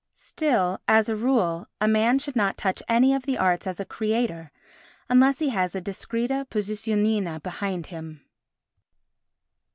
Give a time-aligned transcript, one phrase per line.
[0.17, 3.85] Still, as a rule, a man should not touch any of the arts as a
[3.85, 4.51] creator
[5.09, 8.25] unless be has a discreta posizionina behind him.